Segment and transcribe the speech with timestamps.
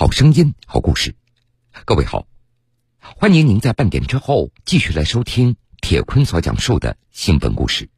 [0.00, 1.16] 好声音，好故事。
[1.84, 2.28] 各位好，
[3.00, 7.90] 欢迎您在半点之后继续来收听铁坤所讲述的新闻故事。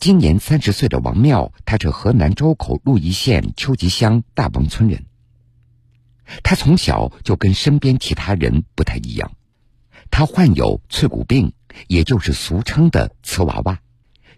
[0.00, 5.06] 今年三十岁的王妙，他是河南周口鹿邑县秋集乡大王村人。
[6.42, 9.36] 他从小就跟身边其他人不太一样，
[10.10, 11.52] 他患有脆骨病，
[11.86, 13.78] 也就是俗称的瓷娃娃，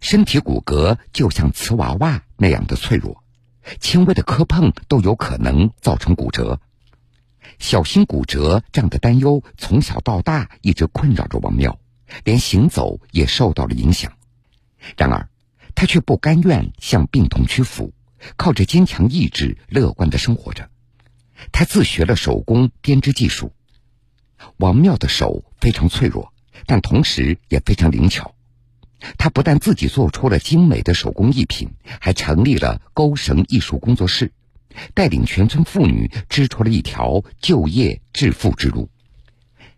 [0.02, 3.24] 身体骨骼就像瓷娃娃那样的脆弱。
[3.80, 6.60] 轻微的磕碰都有可能造成骨折，
[7.58, 11.78] 小心骨折这样的担忧从小到大一直困扰着王妙，
[12.24, 14.12] 连行走也受到了影响。
[14.96, 15.28] 然而，
[15.74, 17.92] 他却不甘愿向病痛屈服，
[18.36, 20.70] 靠着坚强意志乐观的生活着。
[21.50, 23.52] 他自学了手工编织技术。
[24.58, 26.32] 王妙的手非常脆弱，
[26.66, 28.35] 但同时也非常灵巧。
[29.18, 31.70] 他不但自己做出了精美的手工艺品，
[32.00, 34.32] 还成立了钩绳艺术工作室，
[34.94, 38.88] 带领全村妇女织出了一条就业致富之路。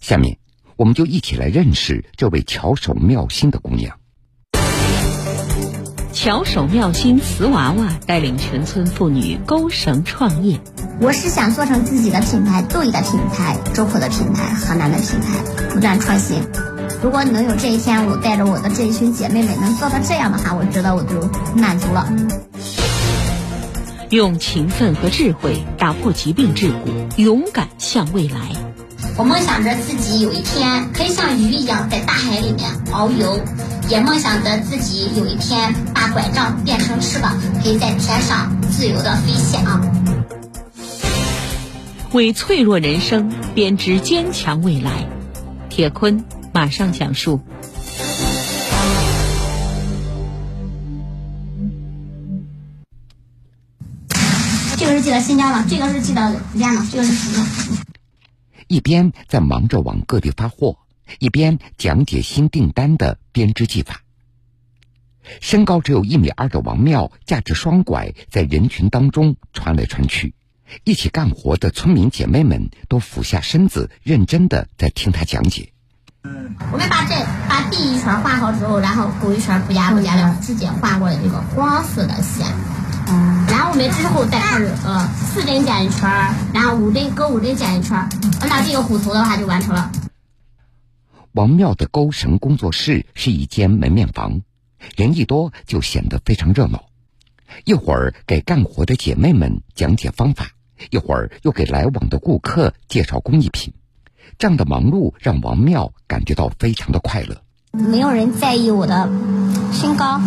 [0.00, 0.38] 下面，
[0.77, 3.98] 我们就一起来认识这位巧手妙心的姑娘。
[6.12, 10.58] 巧手妙心瓷娃娃带领全村妇女钩绳创业。
[11.00, 16.42] 我是想做成自己的品牌，豆艺的品牌，周口的品牌，河南的品牌，不断创新。
[17.00, 22.12] 如果能有这一天，我带着我的这一群姐妹们能做到这样的话，我觉得我就满足了。
[24.10, 28.50] 用勤奋和智慧打破疾病桎梏，勇敢向未来。
[29.16, 33.41] 我梦想着自己有一天可以像鱼一样在大海里面遨游，
[33.88, 39.80] 也梦想着自己有一天把拐杖变成翅膀，可以在天上自由的飞翔。
[42.12, 45.06] 为脆弱人生编织坚强未来，
[45.69, 46.24] 铁坤。
[46.52, 47.41] 马上讲述。
[54.76, 57.46] 这个是寄到新疆的，这个是寄到福建的，这个是什么？
[58.69, 60.78] 一边在忙着往各地发货，
[61.19, 64.03] 一边讲解新订单的编织技法。
[65.41, 70.34] 身高只有一米二的王妙，架着双拐在人群当中穿来穿去。
[70.84, 75.72] 一起干活的村民姐妹们都俯下身子，认真的在听他讲解。
[76.22, 77.14] 我们把这
[77.48, 82.46] 把第一圈画好之后，然后勾一圈不加不加料，直接画过来这个黄色的线。
[83.08, 86.10] 嗯，然后我们之后再开始呃四针剪一圈，
[86.52, 88.08] 然后五针勾五针剪一圈，
[88.40, 89.90] 那这个虎头的话就完成了。
[91.32, 94.42] 王庙的钩绳工作室是一间门面房，
[94.96, 96.84] 人一多就显得非常热闹。
[97.64, 100.50] 一会儿给干活的姐妹们讲解方法，
[100.90, 103.72] 一会儿又给来往的顾客介绍工艺品。
[104.38, 107.43] 这样的忙碌让王妙感觉到非常的快乐。
[107.72, 109.10] 没有人在意我的
[109.72, 110.21] 身高，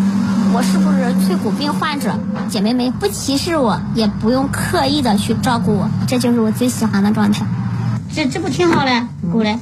[0.54, 2.20] 我是不是脆骨病患者？
[2.50, 7.46] 姐妹们不歧视我，也不用刻意的去照顾我，这就是我最喜欢的状态。
[8.14, 9.58] 这这不挺好嘞，勾嘞，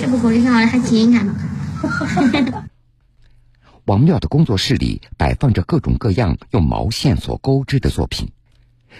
[0.00, 1.34] 这不勾的挺好嘞，还紧，呢。
[3.84, 8.32] 王妙的工作室里摆放着各种各样用毛线所钩织的作品，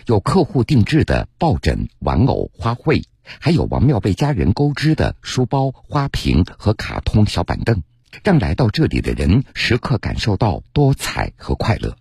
[0.05, 3.05] 有客户定制的抱枕、玩偶、花卉。
[3.41, 7.83] 还有王庙被家人钩织的书包、花瓶和卡通小板凳，
[8.23, 11.97] 让来到这里的人时刻感受到多彩和快乐。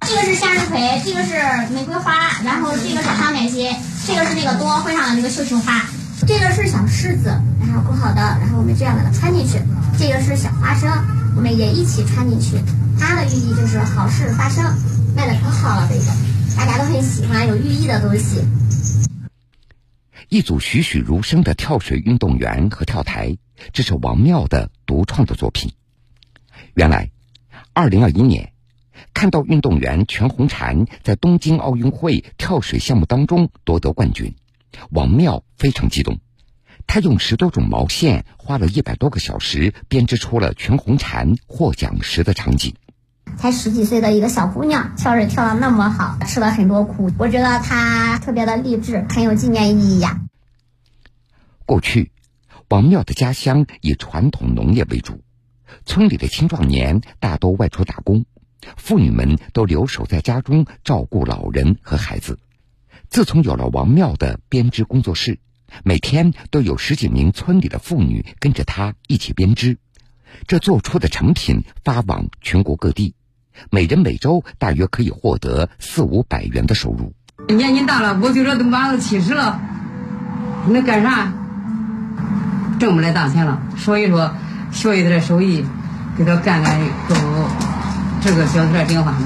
[0.00, 1.34] 这个是向日葵，这个是
[1.74, 3.70] 玫瑰花，然后这个是康乃馨，
[4.06, 5.84] 这个是那个冬奥会上的那个绣球花，
[6.26, 7.28] 这个是小柿子，
[7.60, 9.58] 然后勾好的，然后我们这样把它穿进去。
[9.98, 10.90] 这个是小花生，
[11.36, 12.56] 我们也一起穿进去，
[12.98, 14.64] 它的寓意就是好事发生，
[15.16, 16.04] 卖的可好了，这个
[16.56, 18.42] 大家都很喜欢有寓意的东西。
[20.28, 23.38] 一组栩栩如生的跳水运动员和跳台，
[23.72, 25.72] 这是王妙的独创的作品。
[26.74, 27.12] 原来，
[27.72, 28.52] 二零二一年，
[29.14, 34.34] 看到运动员全红婵在东京奥运会跳水项目当中夺得冠军，
[34.90, 36.18] 王妙非常激动。
[36.88, 42.74] 他用十多种毛线，花了一百多个小时，编织出了全红婵获奖时的场景。
[43.36, 50.20] 才十几岁的一个小姑娘，跳水跳的那么好，吃了很多苦，我觉得她特别的励志，很有纪念意义呀。
[51.64, 52.12] 过去，
[52.68, 55.20] 王庙的家乡以传统农业为主，
[55.84, 58.24] 村里的青壮年大多外出打工，
[58.76, 62.38] 妇女们都留守在家中照顾老人和孩子。
[63.08, 65.38] 自从有了王庙的编织工作室，
[65.84, 69.78] 每天都有十几名村里的妇女跟着他一起编织，
[70.46, 73.14] 这做出的成品发往全国各地。
[73.70, 77.14] 每人每周大约可以获得四五百元的收入。
[77.54, 79.60] 年纪大了，我就说都马上七十了，
[80.68, 81.32] 能干啥？
[82.78, 83.62] 挣不来大钱了。
[83.78, 84.30] 所以说，
[84.72, 85.64] 学一点手艺，
[86.18, 86.78] 给他干干
[87.08, 87.14] 够
[88.20, 89.18] 这个小钱挺花的。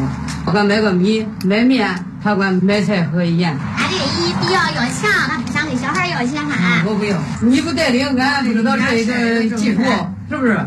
[0.47, 3.59] 我管买个米、买面，他管买菜和盐。
[3.77, 6.85] 俺这个一比较要强，他不想给小孩要钱哈。
[6.87, 9.81] 我不要，你不带领，俺不知道这一个技术，
[10.29, 10.61] 是不是？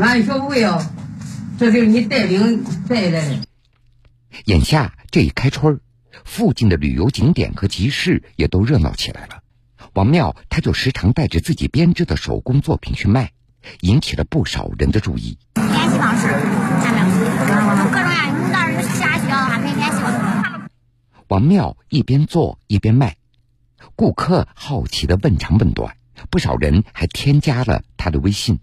[0.00, 0.84] 俺学不会哦，
[1.58, 3.40] 这就是你带领带来的。
[4.44, 5.80] 眼下这一开春
[6.24, 9.42] 附近的旅游景点和集市也都热闹起来了。
[9.94, 13.32] 王庙他就时常带着自己编织的手工作品去卖，
[13.80, 15.38] 引起了不少人的注意。
[15.54, 16.28] 联系方式
[16.82, 17.04] 下面
[17.38, 17.56] 各种
[17.98, 20.68] 呀，你那儿有啥需要的话可以联系我。
[21.26, 23.16] 王庙一边做一边卖，
[23.96, 25.96] 顾客好奇的问长问短，
[26.30, 28.60] 不少人还添加了他的微信。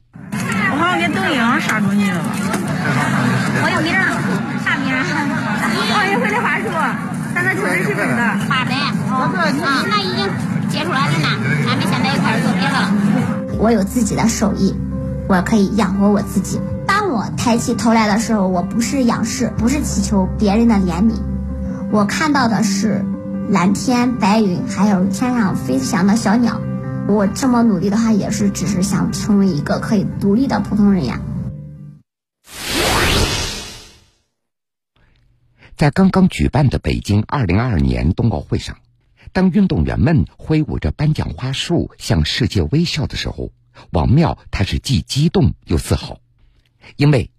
[1.83, 1.89] 我。
[3.75, 4.05] 有名儿，
[4.63, 4.85] 啥名
[5.93, 6.65] 奥运会的话术，
[7.33, 8.21] 咱这确实是真的。
[8.47, 8.73] 花呗。
[9.09, 9.31] 啊，
[9.89, 10.29] 那已经。
[10.67, 11.27] 接触了呢，
[11.69, 12.91] 俺们现在又开始做别的了。
[13.59, 14.75] 我有自己的手艺，
[15.29, 16.59] 我可以养活我自己。
[16.85, 21.13] 当我抬起头来的时候，我不是仰视，不是祈求别人的怜悯，
[21.91, 23.05] 我看到的是
[23.49, 26.59] 蓝天白云，还有天上飞翔的小鸟。
[27.07, 31.17] 我这么努力的话，也是只是想成为一个可以独立的普通人呀。
[35.75, 38.77] 在刚刚举办的北京二零二二年冬奥会上。
[39.33, 43.51] 当运动员们挥舞着颁奖花束向世界微笑的时候，
[43.91, 46.19] 王庙他是既激动又自豪，
[46.95, 47.29] 因为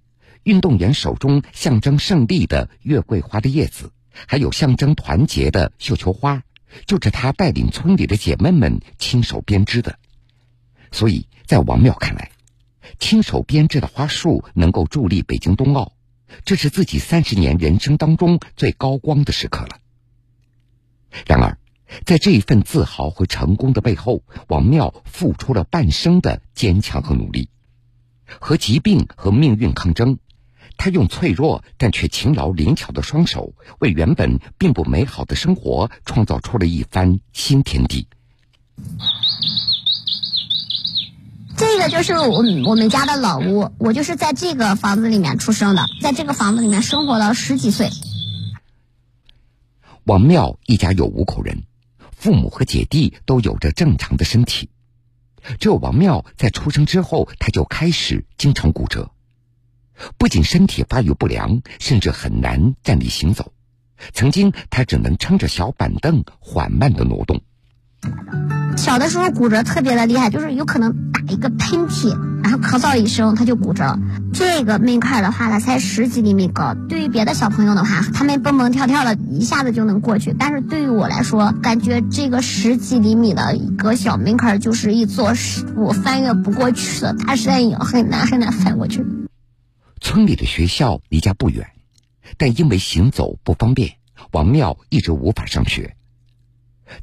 [0.43, 3.91] 运动员手中象征胜利的月桂花的叶子，
[4.27, 6.43] 还有象征团结的绣球花，
[6.85, 9.99] 就是他带领村里的姐妹们亲手编织的。
[10.93, 12.31] 所以在王庙看来，
[12.99, 15.93] 亲手编织的花束能够助力北京冬奥，
[16.45, 19.79] 这是自己三十年人生当中最高光的时刻了。
[21.27, 21.59] 然而。
[22.05, 27.49] 在这一份自豪和成功的背后，王庙付出了半生的坚强和努力，
[28.41, 30.19] 和疾病和命运抗争。
[30.77, 38.09] 他用脆弱但却勤劳灵巧的双手，为原本并不美好的生活创造出了一番新天地。
[41.57, 47.89] 这个就是我我们家的老屋，我就是在这个房子里面出生的，在这个房子里面生活了十几岁。
[50.05, 51.63] 王庙一家有五口人。
[52.19, 54.71] 父母和姐弟都有着正常的身体，
[55.61, 59.11] 只有王妙在出生之后，他就开始经常骨折，
[60.17, 63.53] 不仅身体发育不良，甚至很难站立行走。
[64.15, 67.43] 曾经，他只能撑着小板凳缓慢的挪动。
[68.79, 73.99] 小的时候骨折特别的厉害，就是有可能打一个喷嚏，然后咳嗽一声他就骨折。
[74.33, 76.75] 这个门槛的话，它才十几厘米高。
[76.89, 80.35] 对于别的小朋友的话，他们蹦蹦跳跳的，一下子就能过去。
[80.39, 85.33] 但是对于我来说，感觉这个十几厘米的一个小门槛，就是一座
[85.75, 89.05] 我翻越不过去的大山一样，很难很难翻过去。
[90.01, 91.67] 村里的学校离家不远，
[92.37, 93.95] 但因为行走不方便，
[94.31, 95.97] 王庙一直无法上学。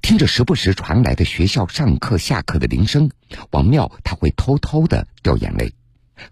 [0.02, 3.10] 听着时不时传来的学校上课下课的铃声，
[3.52, 5.74] 王妙她会偷偷的掉眼泪。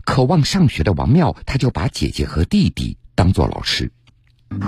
[0.05, 3.91] 渴望上学的王妙，她就把姐姐和弟弟当做老师。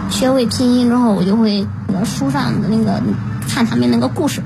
[0.10, 3.02] 学会拼音之后，我就会那个书上的那个
[3.48, 4.42] 看他们那个故事，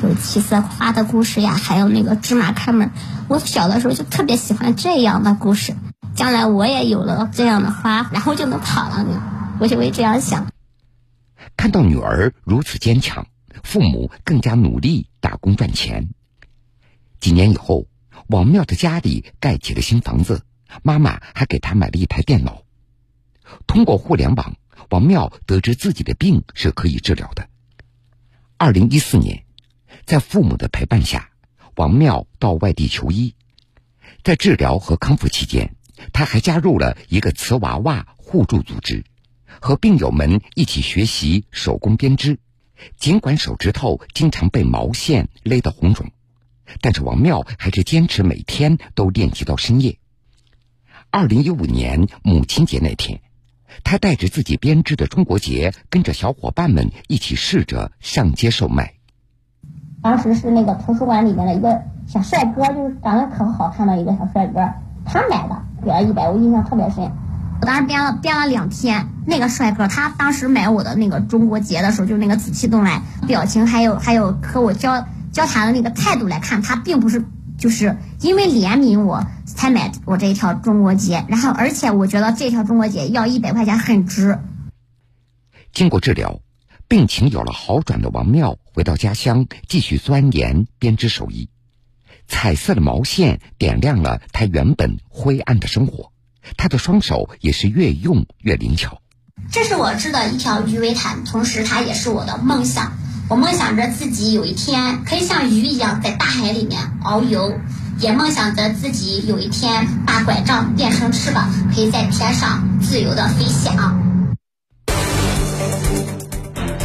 [0.00, 2.90] 就是七色花的故事呀，还有那个芝麻开门。
[3.28, 5.74] 我小的时候就特别喜欢这样的故事，
[6.14, 9.06] 将来我也有了这样的花，然后就能跑了。
[9.58, 10.46] 我就会这样想。
[11.56, 13.26] 看到女儿如此坚强。
[13.62, 16.10] 父母更加努力打工赚钱。
[17.20, 17.86] 几年以后，
[18.26, 20.44] 王庙的家里盖起了新房子，
[20.82, 22.62] 妈妈还给他买了一台电脑。
[23.66, 24.56] 通过互联网，
[24.90, 27.48] 王庙得知自己的病是可以治疗的。
[28.56, 29.44] 二零一四年，
[30.04, 31.30] 在父母的陪伴下，
[31.76, 33.34] 王庙到外地求医。
[34.22, 35.74] 在治疗和康复期间，
[36.12, 39.04] 他还加入了一个瓷娃娃互助组织，
[39.60, 42.38] 和病友们一起学习手工编织。
[42.96, 46.10] 尽管手指头经常被毛线勒得红肿，
[46.80, 49.98] 但是王妙还是坚持每天都练习到深夜。
[51.10, 53.20] 二零一五年母亲节那天，
[53.84, 58.94] 他带着自己编织的中国结，跟着小伙伴们一起试着上街售卖。
[60.02, 64.72] 当时是那个图书馆里面的一个小帅哥，就是长得可好看的一个小帅哥，
[65.04, 67.12] 他买的，给了一百，我印象特别深。
[67.62, 77.24] 我当时编了编了两天，那个帅哥他当时买我的那个中国结的时候，就那个紫气东来，表情还有还有和我交交谈的那个态度来看，他并不是
[77.56, 84.40] 就是因为怜悯我才买我这一条中国结，然后而且我觉得这条中国结要一百块钱很值。
[85.72, 86.40] 经过治疗，
[86.88, 91.48] 病情有了好转的王妙回到家乡，继续钻研编织手艺，
[92.26, 96.10] 彩色的毛线点亮了他原本灰暗的生活。
[96.56, 99.00] 他的双手也是越用越灵巧。
[99.50, 102.92] 这是我织的一条鱼尾毯，同时它也是我的梦想。
[103.28, 107.58] 我梦想着自己有一天可以像鱼一样在大海里面遨游，
[107.98, 114.00] 也梦想着自己有一天把拐杖变成翅膀，可以在天上自由的飞翔。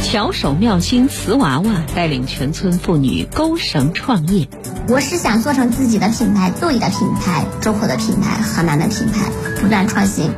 [0.02, 4.48] 巧手妙心瓷娃娃带领全村妇女勾绳创业。
[4.90, 9.30] 我是想做成自己的品牌，自己的品牌，周口的品牌，河南的品牌，
[9.60, 10.32] 不断创新。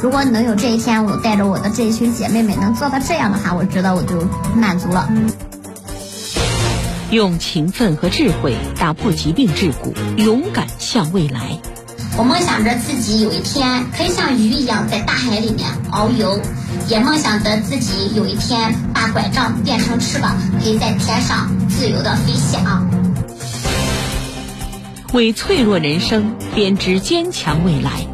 [0.00, 4.26] 如果能有这一天，我带着我的这一群姐妹们能做到这样的话，我觉得我就
[4.56, 5.06] 满足了。
[7.10, 11.58] 用勤奋和智慧打破疾病桎梏，勇敢向未来。
[12.16, 16.40] 我梦想着自己有一天可以像鱼一样在大海里面遨游，
[16.88, 22.88] 也梦想着自己有一天把拐杖变成翅膀，可以在天上自由的飞翔。
[25.12, 28.06] 为脆弱人生编织坚强未来，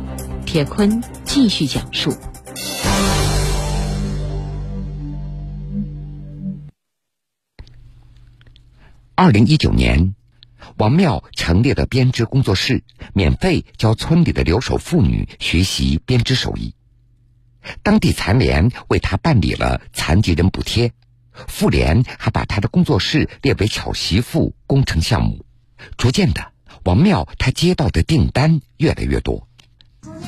[0.47, 2.17] 铁坤继续讲述。
[9.15, 10.15] 二零一九年，
[10.79, 16.75] 王庙成立了编织工作室，免费教村里的留守妇女学习编织手艺。
[17.83, 20.93] 当地残联为他办理了残疾人补贴，
[21.47, 25.45] 妇联还把他的工作室列为巧媳妇工程项目。
[25.99, 26.53] 逐渐的，
[26.87, 29.49] 王庙他接到的订单越来越多。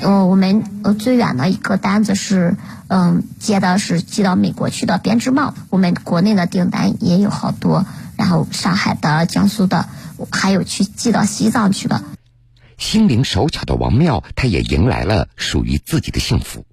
[0.02, 2.56] 嗯，我们呃最远的一个单子是，
[2.88, 5.54] 嗯，接的是寄到美国去的编织帽。
[5.70, 7.86] 我们国内的订单也有好多，
[8.16, 9.88] 然后上海的、江苏的，
[10.32, 12.02] 还有去寄到西藏去的。
[12.76, 16.66] 心灵手巧的王妙，她也迎来了属于自己的幸福。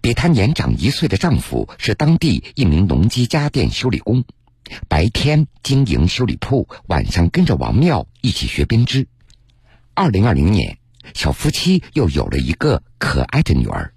[0.00, 4.22] 比她年长一岁的丈夫是当地一名农机家电修理工，
[4.88, 9.08] 白天经营修理铺，晚上跟着王妙一起学编织。
[9.96, 10.76] 二零二零年。
[11.14, 13.94] 小夫妻又有了一个可爱的女儿。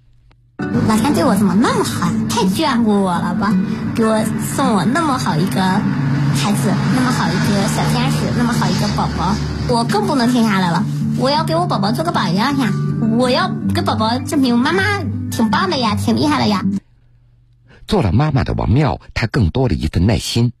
[0.88, 2.10] 老天对我怎么那么好？
[2.30, 3.54] 太眷顾我了吧！
[3.94, 9.34] 给我送我那么好一个孩子，那么好一个小天使，那么好一个宝宝，
[9.68, 10.84] 我更不能停下来了。
[11.18, 12.72] 我要给我宝宝做个榜样呀！
[13.18, 16.64] 我要给宝宝证明妈妈挺棒的呀，挺厉害的呀。
[17.86, 20.52] 做了妈妈的王妙，她更多了一份耐心。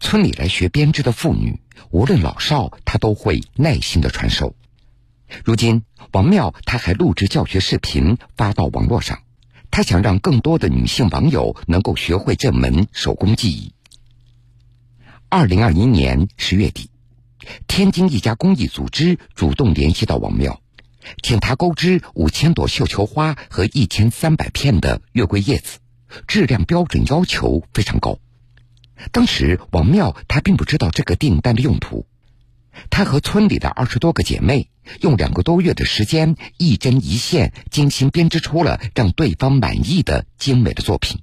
[0.00, 4.54] 村里来学编织的妇女，无论老少，她都会耐心的传授。
[5.44, 9.20] 如今，王妙他还录制教学视频发到网络上，
[9.70, 13.72] 他想让更多的女性网友能够学会这门手工技艺。
[15.28, 16.90] 二零二一年十月底，
[17.66, 20.60] 天津一家公益组织主动联系到王妙，
[21.22, 25.78] 请他钩织五千朵绣球花和一千三百片的月桂叶子，
[26.26, 28.18] 质量标准要求非常高。
[29.10, 32.06] 当时，王妙他并不知道这个订单的用途。
[32.90, 34.68] 她和村里的二十多个姐妹，
[35.00, 41.20] 用两个多月的时间，一针一线精心编织出了让对方满意的精美的作品。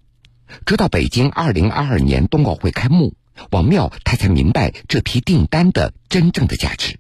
[0.66, 3.14] 直到北京二零二二年冬奥会开幕，
[3.52, 7.00] 王妙她才明白这批订单的真正的价值。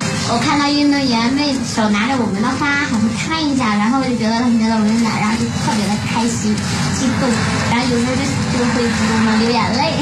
[0.00, 6.54] 我看到运动员们手拿着我们的花，还会看一下，然后就觉得他们觉得温暖，然后就特别的开心、
[6.96, 7.30] 激动，
[7.70, 8.22] 然后有时候就
[8.58, 9.92] 就会激动的流眼泪。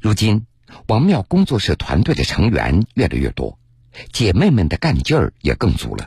[0.00, 0.46] 如今。
[0.86, 3.58] 王庙工作室团队的成员越来越多，
[4.12, 6.06] 姐妹们的干劲儿也更足了。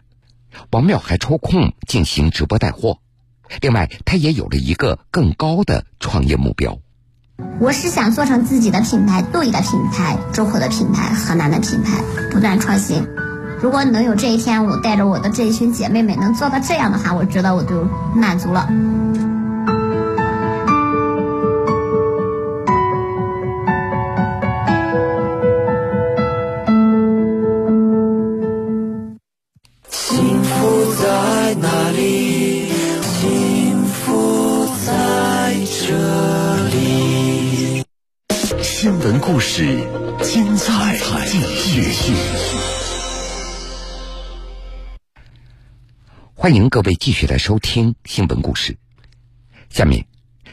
[0.71, 2.99] 王庙还抽空进行直播带货，
[3.61, 6.79] 另外他也有了一个更高的创业目标。
[7.59, 13.07] 我是想做成自己的品牌，杜丽的品牌，周口的品牌，河南的品牌，不断创新。
[13.61, 18.67] 如果能有这一天，我带着我的这一群姐妹们能做到这样的话，我觉得我就满足了。
[39.59, 40.97] 精彩
[41.27, 42.13] 继续，
[46.33, 48.77] 欢迎各位继续来收听新闻故事。
[49.69, 50.05] 下面，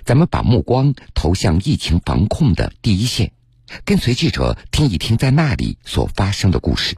[0.05, 3.31] 咱们把目光投向疫情防控的第一线，
[3.85, 6.97] 跟随记者听一听在那里所发生的故事。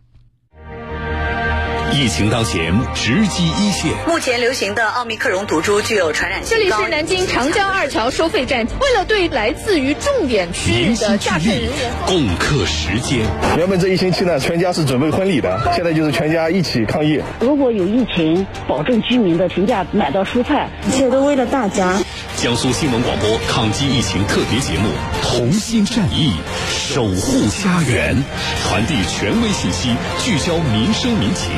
[1.93, 3.93] 疫情当前，直击一线。
[4.07, 6.57] 目前流行的奥密克戎毒株具有传染性高。
[6.57, 11.71] 这里是南京长江二桥收费站，为了对来自于重点区域的驾驶人员
[12.07, 13.21] 共克时艰。
[13.57, 17.21] 原本这一星期呢，全家是准备婚礼的，现在就是全家一起抗疫。
[17.41, 21.99] 如果有疫情，保证居民的平价买到蔬菜，一切都为了大家。
[22.37, 24.89] 江苏新闻广播抗击疫情特别节目，
[25.23, 26.35] 同心战役，
[26.69, 28.17] 守护家园，
[28.63, 31.51] 传递权威信息，聚焦民生民情。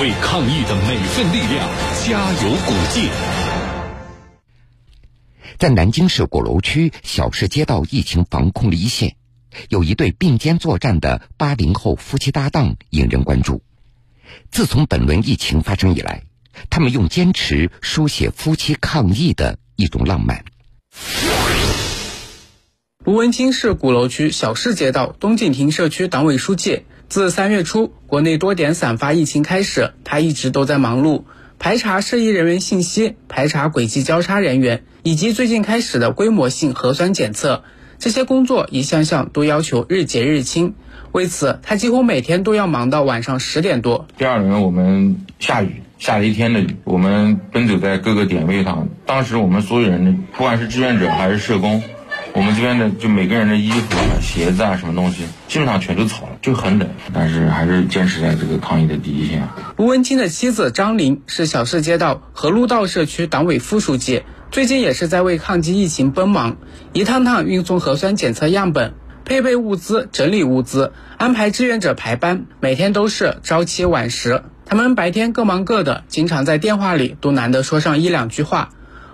[0.00, 1.68] 为抗疫的每份力量
[2.04, 3.10] 加油鼓劲。
[5.58, 9.16] 在南京市鼓楼区小市街道疫情防控的一线，
[9.68, 13.62] 有一对并肩作战的八零后夫妻搭档引人关注。
[14.50, 16.22] 自从本轮疫情发生以来，
[16.70, 20.44] 他们用坚持书写夫妻抗疫的一种浪漫。
[23.04, 26.84] 卢文清是鼓楼区小市街道东景亭社区党委书记。
[27.10, 31.24] 自三月初国内多点散发疫情开始，他一直都在忙碌
[31.58, 37.64] 排查涉疫人员信息、排查轨迹交叉人员，以及最近开始的规模性核酸检测。
[37.98, 40.74] 这些工作一项项都要求日结日清，
[41.10, 44.06] 为此他几乎每天都要忙到晚上十点多。
[44.16, 48.88] 第二轮我们下雨，下了一天的雨，我们奔走在各个点位上。
[49.04, 51.82] 当时我们所有人，不管是志愿者还是社工。
[52.32, 59.48] 我们这边的就每个人的衣服啊、鞋子啊，什么东西，基本上全都草了，就很冷，但是还是坚持在这个抗疫的第一线。
[59.78, 64.22] 吴文清的妻子张玲是小市街道河路道社区党委副书记，
[64.52, 66.56] 最近也是在为抗击疫情奔忙，
[66.92, 68.94] 一趟趟运送核酸检测样本，
[69.24, 74.44] 配备物资、整理物资、安排志愿者排班，每天都是朝七晚十。
[74.64, 78.70] 他们白天各忙各的，经常在电话里都难得说上一两句话，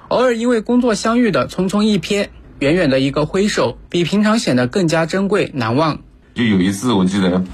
[0.09, 2.29] 偶尔因为工作相遇的匆匆一瞥。
[2.59, 5.99] 远远的一个挥手，比平常显得更加珍贵难忘。
[6.35, 7.45] 就有一次，我记得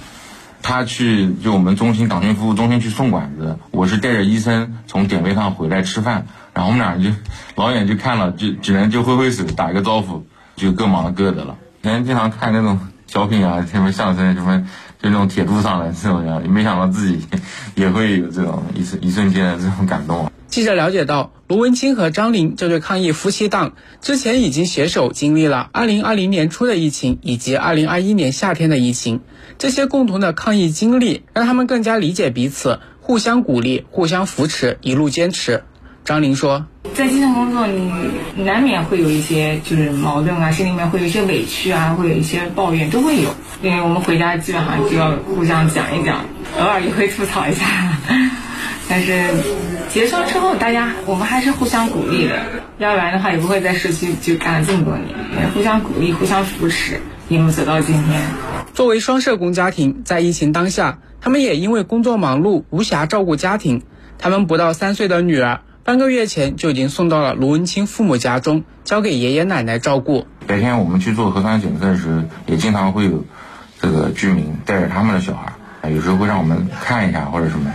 [0.62, 7.10] 他去就我们中心党群服务中心去送管子，我是带着医生从点位上回来吃饭，然后我们俩就
[7.56, 10.24] 老远就看了，就只能就挥挥手打一个招呼，
[10.56, 11.56] 就各忙各的了。
[11.82, 12.78] 以前经常看那种
[13.08, 14.66] 小品啊，什么相声什么，
[15.02, 17.26] 就那种铁路上的这种样，没想到自己
[17.74, 20.31] 也会有这种一瞬一瞬间的这种感动。
[20.52, 29.20] 记者了解到，卢文清和张玲这对抗疫夫妻档之前已经携手经历了2020年初的疫情以及2021年夏天的疫情，
[29.56, 35.62] 这些共同的抗疫经历让他们更加理解彼此，互相鼓励、互相扶持，一路坚持。
[36.04, 43.34] 张玲说：“在基层工作，你难免会有一些就是矛盾啊，心里面会有一些委屈啊，会有一些抱怨，都会有。
[43.62, 46.26] 因为我们回家基本上就要互相讲一讲，
[46.58, 47.64] 偶尔也会吐槽一下，
[48.88, 49.22] 但是。”
[49.92, 52.40] 结束之后，大家我们还是互相鼓励的，
[52.78, 55.50] 要不然的话也不会在社区就干了这么多年。
[55.52, 58.22] 互相鼓励，互相扶持，一路走到今天。
[58.72, 63.82] 作为双社工家庭，在疫情当下，他们也因为工作忙碌无暇照顾家庭。
[64.16, 70.26] 他们不到三岁的女儿，半个月前就已经送到了卢文清父母家中，交给爷爷奶奶照顾。
[70.46, 73.26] 白天我们去做核酸检测时，也经常会有
[73.78, 77.70] 这个居民带着他们的小孩，有时候会让我们看一下或者什么。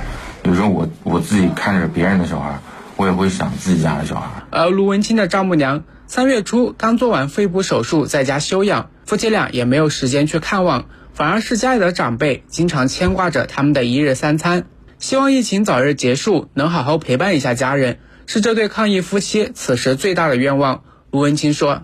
[0.47, 2.59] 有时候我我自己看着别人的小孩，
[2.95, 4.43] 我也会想自己家的小孩。
[4.49, 14.63] 而卢文清的丈母娘三月初刚做完肺部手术，在家休养，夫妻俩也没有时间去看望，反而是家里的长辈经常牵挂着他们的一日三餐。
[14.99, 20.83] 希望疫情早日结束，能好好陪伴一下家人，是这对抗疫夫妻此时最大的愿望。
[21.11, 21.81] 卢文清说：“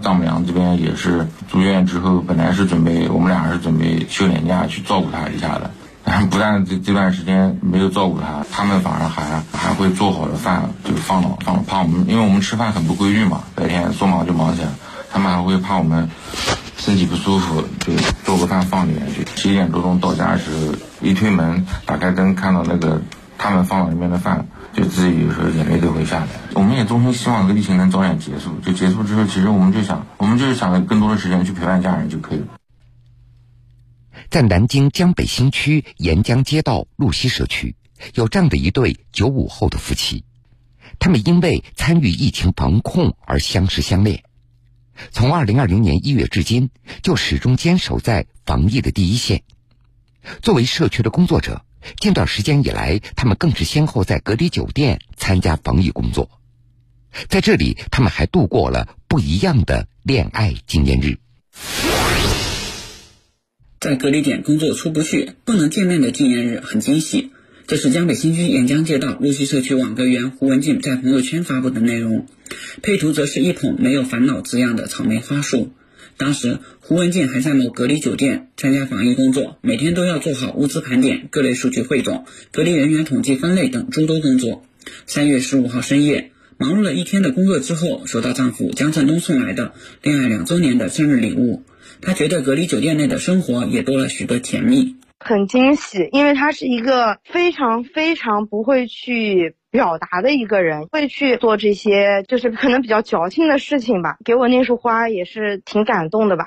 [0.00, 5.70] 丈母娘这边也是住院之后，本来是准备我们俩是准备休年假去照顾她一下的。”
[6.30, 14.68] 不但这这段时间没有照顾他，他们反而还还会做好的饭就放了放，怕我们，因为我们吃饭很不规律嘛，白天说忙就忙起来，
[15.12, 16.08] 他们还会怕我们
[16.78, 17.92] 身体不舒服，就
[18.24, 19.26] 做个饭放里面去。
[19.36, 23.02] 十一点多钟到家的时候，一推门打开灯看到那个
[23.36, 26.26] 他们放到里面的饭，就自己有时候眼泪都会下来。
[26.54, 32.46] 我们也衷心希望这个疫情能早点结束，就结束之后，其实我们就想，我们就是想更多的时间去陪伴家人就可以了。
[34.30, 37.76] 在南京江北新区沿江街道路西社区，
[38.12, 40.24] 有这样的一对九五后的夫妻，
[40.98, 44.22] 他们因为参与疫情防控而相识相恋，
[45.12, 46.68] 从二零二零年一月至今，
[47.02, 49.42] 就始终坚守在防疫的第一线。
[50.42, 51.64] 作为社区的工作者，
[51.98, 56.30] 近段时间以来，他们更是先后在隔离酒店参加防疫工作，
[57.30, 61.18] 在这里，他们还度过了不一样的恋爱纪念日。
[63.80, 67.30] 在隔离点工作出不去、不能见面的纪念日很惊喜。
[67.68, 72.26] 这是江北新区沿江街道陆西社区网格员胡文静在朋友圈发布的内容，
[72.82, 75.72] 配图则是一捧没有烦恼字样的草莓花束。
[76.16, 84.64] 当时胡文静还在某隔离酒店参加防疫工作，每天都要做好物资盘点、各类数据汇总、隔离人员统计分类等诸多工作。
[85.06, 91.62] 三月十五号深夜，忙碌了一天的工作之后，收到丈夫江振东送来的恋爱两周年的生日礼物。
[92.00, 104.16] 他觉得隔离酒店内的生活也多了许多甜蜜，很惊喜，因为他是一个非常非常不会去表达的一个人，会去做这些就是可能比较矫情的事情吧。
[104.24, 106.46] 给我那束花也是挺感动的吧。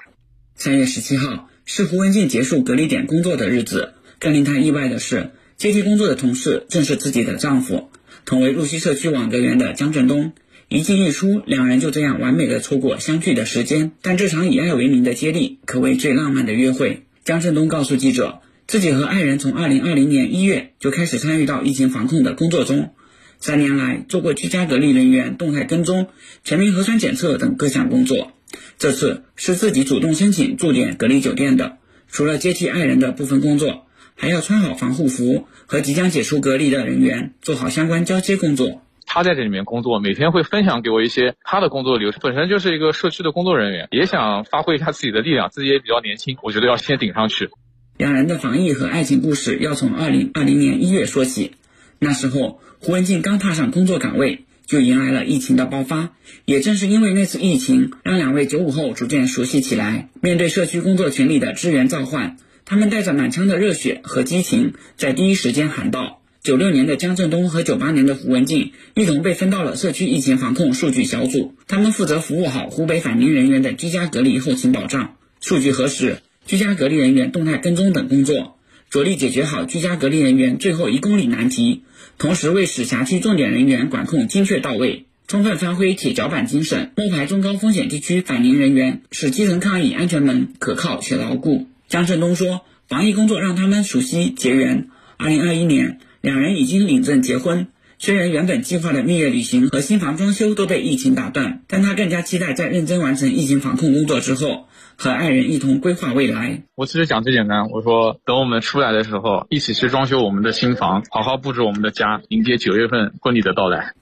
[0.56, 7.90] 三月十七号是胡文静结束隔离点工作的日子，更令她意外的是，接替工作的同事正是自己的丈夫，
[8.26, 10.34] 同为露西社区网格员的江振东。
[10.74, 13.92] 一进一出，两人就这样完美的错过相聚的时间。
[14.02, 17.04] 但这场以爱为名的接力，可谓最浪漫的约会。
[17.26, 22.94] 江振东告诉记者，自己和爱人从2020年1月就开始参与到疫情防控的工作中，
[23.42, 26.08] 三年来做过居家隔离人员动态跟踪、
[26.46, 28.32] 全民核酸检测等各项工作。
[28.80, 31.80] 这次是自己主动申请驻点隔离酒店的，
[32.10, 38.82] 除了接替爱人的部分工作，还要穿好防护服，和即将解除隔离的人员做好相关交接工作。
[39.14, 42.22] 他在这里面工作，每天会分享给我一些他的工作流程。
[42.24, 45.50] 本身就是一个社区的工作人员，也想发挥一下自己的力量。
[45.50, 47.50] 自己也比较年轻，我觉得要先顶上去。
[47.98, 51.56] 两人的防疫和爱情故事要从二零二零年一月说起。
[52.00, 54.46] 那时候，胡文静刚踏上工作岗位。
[54.66, 56.12] 就迎来了疫情的爆发，
[56.46, 60.08] 也正是因为那次疫情，让两位九五后逐渐熟悉起来。
[60.22, 78.58] 面对社区工作群里的支援召唤，他们带着满腔的热血和激情，在第一时间喊道：“九六年的江振东和九八年的胡文静一同被分到了社区疫情防控数据小组，他们负责服务好湖北返宁人员的居家隔离后勤保障、数据核实、居家隔离人员动态跟踪等工作，
[78.90, 81.84] 着力解决好居家隔离人员最后一公里难题。”
[82.18, 91.68] 同时，为使辖区重点人员管控精确到位，充分发挥铁脚板精神，摸排中高风险地区返宁人员，使基层抗疫安全门可靠且牢固。
[91.88, 94.88] 江振东说：“防疫工作让他们熟悉结缘。
[95.18, 97.68] 二零二一年，两人已经领证结婚。
[98.00, 106.62] 虽然原本计划的蜜月旅行和新房装修都被疫情打断，但他更加期待在认真完成疫情防控工作之后。”和爱人一同规划未来。
[106.76, 113.94] 我其实讲最简单，我说等我们出来的时候，一起去装修我们的新房，好好布置我们的家，迎接九月份婚礼的到来。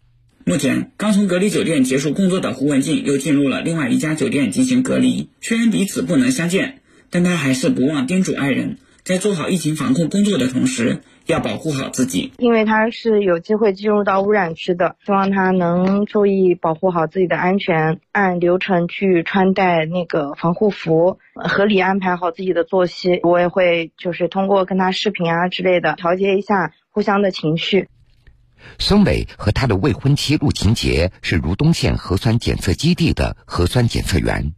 [0.43, 5.29] 目前，刚从隔离酒店结束工作的胡文静又进入了另外一家酒店进行隔离。
[5.39, 11.01] 虽然彼此不能相见，但他还是不忘叮嘱爱人，在做好疫情防控工作的同时。
[11.25, 23.19] 要保护好自己，因为他是有机会进入到污染区的，希望他能注意保护好自己的安全，按流程去穿戴那个防护服，合理安排好自己的作息。
[23.21, 27.89] 我也会就是通过跟他视频啊之类的，调节一下互相的情绪。
[28.79, 34.53] 孙伟和他的未婚妻陆勤杰是如东县核酸检测基地的核酸检测员，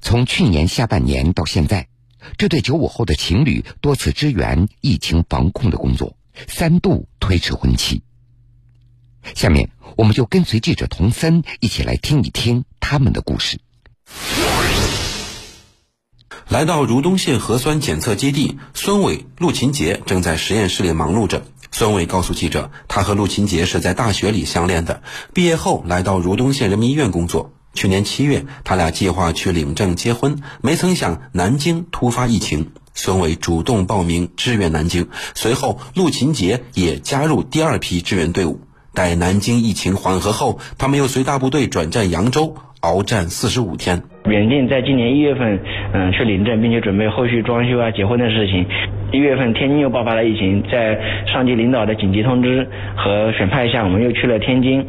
[0.00, 1.88] 从去年下半年到现在。
[2.36, 8.02] 这对九五后的情侣多次支援疫情防控的工作，三度推迟婚期。
[9.34, 13.60] 下面，我们就跟随记者童森一起来听一听他们的故事。
[16.48, 21.44] 来到如东县核酸检测基地，孙伟、陆勤杰正在实验室里忙碌着。
[21.70, 25.02] 孙伟告诉记者，他和陆勤杰是在大学里相恋的，
[25.34, 27.52] 毕业后来到如东县人民医院工作。
[27.78, 38.58] 去年七月，他俩计划去领证结婚，没曾想南京突发疫情，孙伟主动报名支援南京，随后陆勤杰也加入第二批支援队伍。
[38.92, 44.02] 待南京疫情缓和后，他们又随大部队转战扬州，鏖战四十五天。
[44.24, 45.60] 原定在今年一月份，
[45.92, 48.66] 嗯，去领证，并且准备后续装修啊、结婚的事情。
[49.12, 50.98] 一月份天津又爆发了疫情，在
[51.32, 54.84] 上级领导的紧急通知和选派下，我们又去了天津。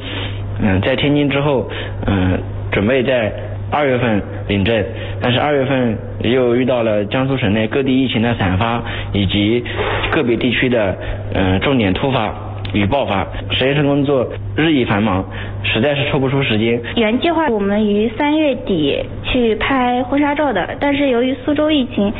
[0.60, 1.69] 嗯，在天津之后，
[2.08, 2.41] 嗯。
[2.71, 3.32] 准备在
[3.71, 4.84] 二月份领证，
[5.21, 9.63] 但是二月份又遇到了江苏省内各地疫情的散发，以及
[10.12, 10.97] 个别地区的
[11.34, 12.34] 嗯重点突发
[12.73, 15.23] 与爆发，实验室工作日益繁忙，
[15.63, 16.79] 实在是抽不出时间。
[16.95, 22.12] 原计划我们于三月底去拍婚纱照的，但是由于苏州疫情，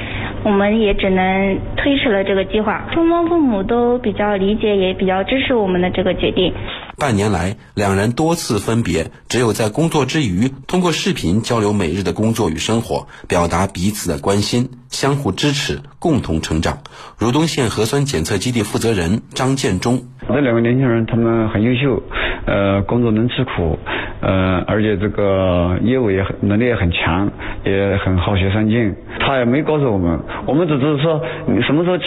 [0.44, 2.86] 我们也只能推迟了这个计划。
[2.94, 6.54] 双方父母都比较理解，也比较支持我们的这个决定。
[7.00, 16.80] 半年来，两人多次分别，只有在工作之余，通过视频交流每日的工作与生活，表达彼此的关心，相互支持，共同成长。
[17.18, 22.04] 如东县核酸检测基地负责人张建忠：这两个年轻人，他们很优秀，
[22.46, 23.80] 呃，工作能吃苦，
[24.22, 27.32] 呃，而且这个业务也很能力也很强，
[27.64, 28.94] 也很好学上进。
[29.20, 32.04] 他也没告诉我们，我们只是说你什么时候吃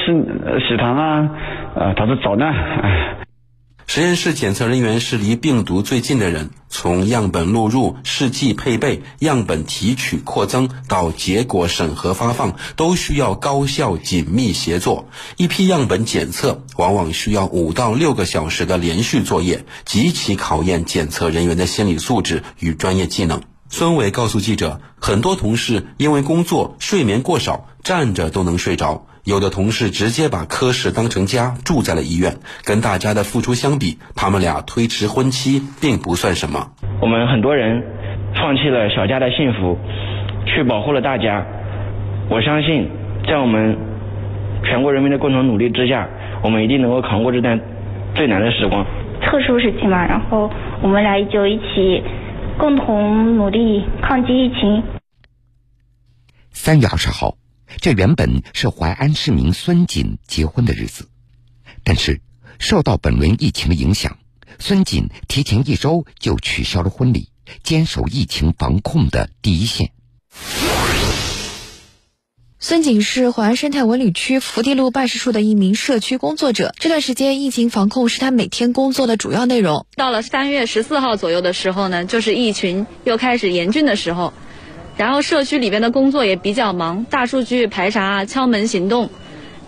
[0.69, 1.31] 喜糖啊？
[1.75, 2.53] 呃，他说早呢，
[3.87, 15.09] 实验室检测人员是离病毒最近的人，从样本录入、试剂配备、样本提取扩增到结果审核发放，都需要高效紧密协作。
[15.37, 23.43] 一批样本检测往往需要五到六个小时的连续作业，极其考验检测人员的心理素质与专业技能。
[23.69, 29.07] 孙伟告诉记者，很多同事因为工作睡眠过少，站着都能睡着。
[29.25, 32.39] 有的同事直接把科室当成家，住在了医院。
[32.65, 36.73] 跟大家的付出相比，他们俩推迟婚期并不算什么。
[37.01, 37.85] 我们很多人
[38.35, 39.79] 放弃了小家的幸福，
[40.47, 41.47] 去保护了大家。
[42.29, 42.91] 我相信，
[43.29, 43.79] 在我们
[44.65, 46.09] 全国人民的共同努力之下，
[46.43, 47.61] 我们一定能够扛过这段
[48.17, 48.85] 最难的时光。
[49.23, 50.51] 特殊时期嘛，然后
[50.83, 52.03] 我们俩就一起
[52.59, 54.83] 共同努力抗击疫情。
[56.51, 57.37] 三月二十号，
[57.81, 61.09] 这原本是淮安市民孙锦结婚的日子，
[61.85, 62.21] 但是
[62.59, 64.19] 受到本轮疫情的影响，
[64.59, 67.29] 孙锦提前一周就取消了婚礼，
[67.63, 69.91] 坚守疫情防控的第一线。
[72.65, 76.73] 孙锦是淮安生态文旅区福地路办事处的一名社区工作者。
[76.79, 79.85] 这段时间，疫情防控是他每天工作的主要内容。
[79.97, 84.33] 到了三月十四号左右的时候呢，就是疫情又开始严峻的时候，
[84.97, 89.11] 然后社区里边的工作也比较忙，大数据排查、敲门行动、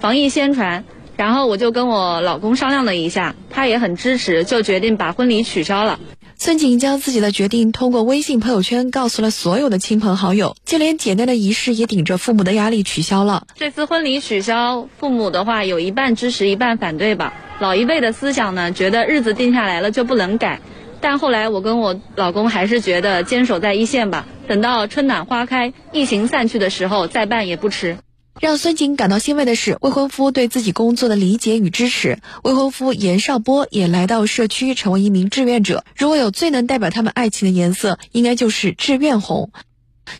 [0.00, 0.84] 防疫宣传。
[1.16, 6.00] 然后我就跟我老公商量了一下，他也很支持，就决定把婚礼取消了。
[6.36, 13.46] 孙锦将自己的决定通过微信朋友圈告诉了所有的亲朋好友，就连简单的仪式也顶着父母的压力取消了。
[13.54, 17.32] 这次婚礼取消，父母的话有一半支持，一半反对吧。
[17.60, 20.60] 老一辈的思想呢，觉得日子定下来了就不能改，
[21.04, 27.98] 但后来我跟我老公还是觉得坚守在一线吧，等到春暖花开、疫情散去的时候再办也不迟。
[28.40, 32.20] 让孙锦感到欣慰的是，未婚夫对自己工作的理解与支持。
[32.42, 35.84] 未婚夫严少波也来到社区，成为一名志愿者。
[35.94, 39.50] 如果有最能代表他们爱情的颜色，应该就是志愿红。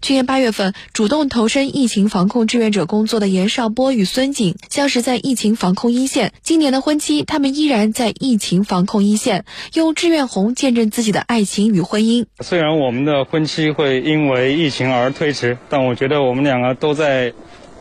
[0.00, 6.32] 去年八月份，主动投身疫情防控志愿者工作的严少波与孙景相识在疫情防控一线。
[6.42, 9.44] 今年的婚期，他们依然在疫情防控一线，
[9.74, 12.26] 用志愿红见证自己的爱情与婚姻。
[12.40, 17.32] 虽然我们的婚期会因为疫情而推迟，但我觉得我们两个都在。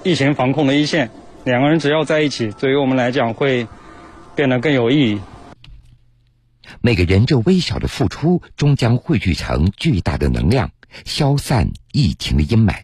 [0.06, 1.12] 疫情防控的一线，
[1.46, 3.68] 两个人只要在一起，对于我们来讲会
[4.36, 5.22] 变得更有意义。
[6.82, 10.72] 每个人这微小的付出，终将汇聚成巨大的能量，
[11.06, 12.84] 消散疫情的阴霾。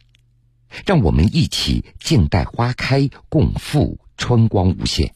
[0.86, 5.14] 让我们一起静待花开，共赴春光无限。